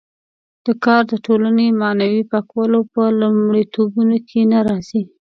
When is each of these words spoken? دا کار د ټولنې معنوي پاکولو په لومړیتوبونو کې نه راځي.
دا 0.65 0.73
کار 0.85 1.01
د 1.11 1.13
ټولنې 1.25 1.67
معنوي 1.81 2.23
پاکولو 2.31 2.79
په 2.93 3.03
لومړیتوبونو 3.19 4.17
کې 4.29 4.41
نه 4.51 4.59
راځي. 4.67 5.03